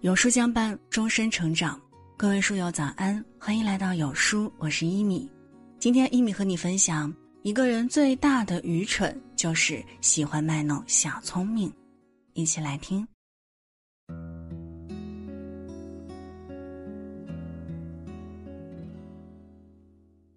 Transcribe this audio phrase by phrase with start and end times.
[0.00, 1.80] 有书相伴，终身成长。
[2.16, 5.28] 各位书友早安，欢迎来到有书，我是一米。
[5.80, 11.72] 今天一米和你分享，一个人最大的愚蠢就是喜欢卖弄小聪明。
[12.34, 13.04] 一起来听。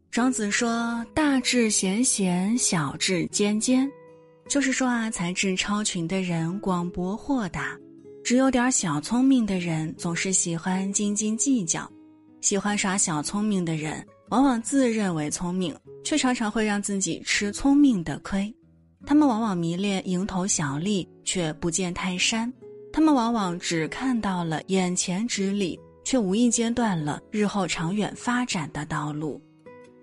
[0.09, 3.88] 庄子说：“大智贤贤，小智尖尖。”
[4.50, 7.78] 就是说啊，才智超群的人广博豁达。
[8.24, 11.89] 只有点小聪明的人总是喜欢斤斤计较，
[12.39, 18.54] 喜欢耍小聪明的人往往自认为聪明，却常常会让自己吃聪明的亏。
[19.06, 22.48] 他们往往迷恋蝇头小利，却不见泰山；
[22.93, 29.42] 他们往往只看到了眼前之利，却无意间断了日后长远发展的道路。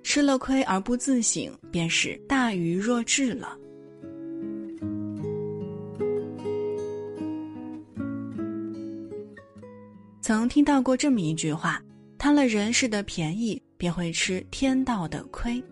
[0.02, 3.56] 吃了亏而不自省，便是大愚若智了。
[10.20, 11.82] 曾听到过这么一句话：
[12.18, 15.62] 贪了人世的便宜，便会吃天道的亏。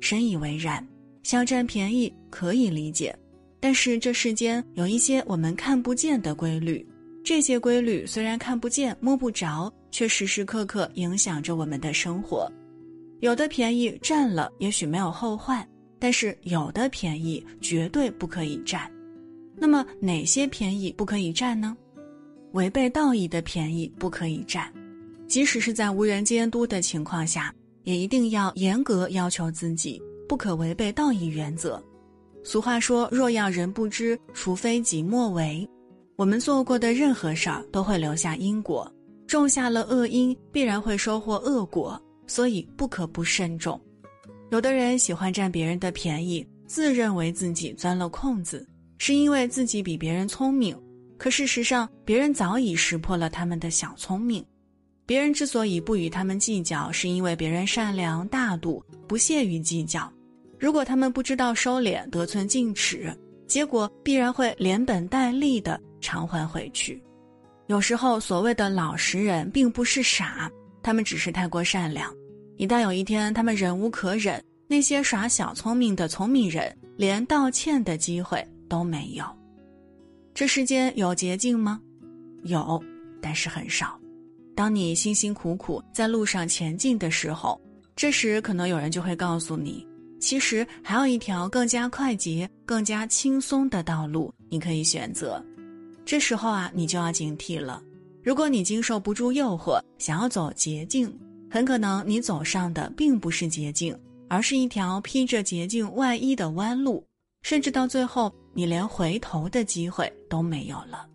[0.00, 0.86] 深以为然。
[1.22, 3.14] 想占便宜可以理解，
[3.60, 6.84] 但是这世间有一些我们看不见的规律，
[7.22, 12.50] 这些规律虽然看不见摸不着，却时时刻刻影响着我们的生活。
[13.20, 15.62] 有的便宜占了，也许没有后患；
[15.98, 18.90] 但是有的便宜绝对不可以占。
[19.54, 21.76] 那么哪些便宜不可以占呢？
[22.52, 24.72] 违背道义的便宜不可以占，
[25.28, 31.82] 即使是在无人监督的情况下，也一定要严格要求自己，不可违背道义原则。
[32.42, 35.68] 俗话说：“若要人不知，除非己莫为。”
[36.16, 38.90] 我们做过的任何事儿都会留下因果，
[39.26, 43.80] 种下了恶因，必然会收获恶果，所以不可不慎重。
[44.50, 48.66] 有的人喜欢占别人的便宜，自认为自己钻了空子，
[48.98, 50.76] 是因为自己比别人聪明。
[51.20, 54.42] 可事实上，别人早已识破了他们的小聪明。
[55.04, 60.10] 别人之所以不与他们计较，是因为别人善良大度，不屑于计较。
[60.58, 63.14] 如果他们不知道收敛，得寸进尺，
[63.46, 67.02] 结果必然会连本带利的偿还回去。
[67.66, 70.50] 有时候，所谓的老实人并不是傻，
[70.82, 72.10] 他们只是太过善良。
[72.56, 79.39] 一旦有一天他们忍无可忍，那些耍小聪明的聪明人连道歉的机会都没有。
[80.34, 81.80] 这世间有捷径吗？
[82.44, 82.82] 有，
[83.20, 83.98] 但是很少。
[84.54, 87.60] 当你辛辛苦苦在路上前进的时候，
[87.96, 89.86] 这时可能有人就会告诉你，
[90.20, 95.42] 其实还有一条更加快捷、更加轻松的道路你可以选择。
[96.04, 97.82] 这时候啊，你就要警惕了。
[98.22, 101.12] 如果你经受不住诱惑，想要走捷径，
[101.50, 103.98] 很可能你走上的并不是捷径，
[104.28, 107.04] 而是一条披着捷径外衣的弯路。
[107.42, 111.06] 甚至到最后，你连回头的机会都没有了。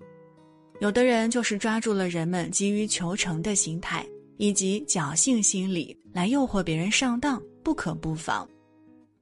[0.80, 4.06] 有的人就是抓住了人们急于求成的心态
[4.38, 8.48] 以及侥幸心理，来诱惑别人上当，不可不防。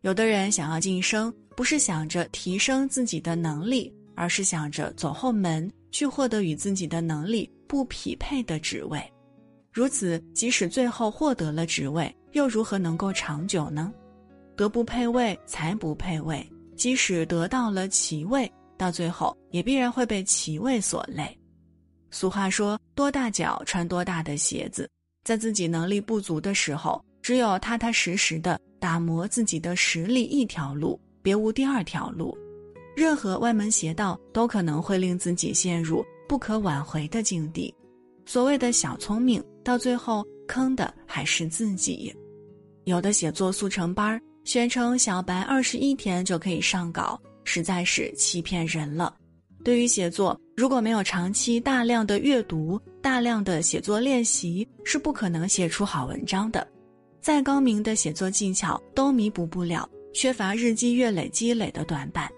[0.01, 9.01] 有的人想要晋升，不是想着提升自己的能力，而是想着走后门去获得与自己的能力不匹配的职位。
[9.71, 13.93] 如此，即使最后获得了职位，又如何能够长久呢？
[14.55, 16.47] 德不配位，才不配位。
[16.75, 21.37] 即使得到了其位，到最后也必然会被其位所累。
[22.11, 24.89] 俗话说：“多大脚穿多大的鞋子。”
[25.23, 32.37] 在自己能力不足的时候，只有踏踏实实的打磨自己的实力一条路，别无第二条路。
[32.95, 37.73] 任何歪门邪道都可能会令自己陷入不可挽回的境地。
[38.25, 42.13] 所谓的小聪明，到最后坑的还是自己。
[42.83, 44.21] 有的写作速成班儿。
[44.43, 49.15] 宣称小白二十一天就可以上稿，实在是欺骗人了。
[49.63, 56.67] 对于写作，如果没有长期大量的阅读、大量的写作练习，是不可能写出好文章的。
[57.21, 62.29] 再高明的写作技巧都弥补不了缺乏日积月累积累的短板。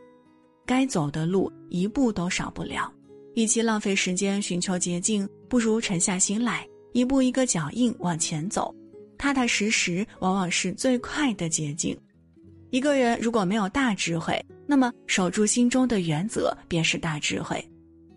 [0.64, 2.94] 该走的路一步都少不了。
[3.34, 8.74] 与其浪费时间寻求捷径，不如沉下心来，一步一个脚印往前走。
[9.18, 11.98] 踏踏实实往往是最快的捷径。
[12.76, 14.38] 一个人如果没有大智慧，
[14.68, 17.66] 那么守住心中的原则便是大智慧。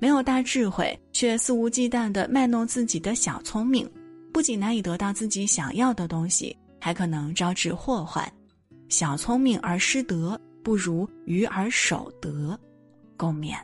[0.01, 3.89] 没有大智慧，却肆无忌惮地卖弄自己的小聪明，
[4.33, 8.29] 不仅难以得到自己想要的东西，还可能招致祸患。
[8.89, 12.59] 小聪明而失德，不如愚而守德。
[13.17, 13.55] 共勉。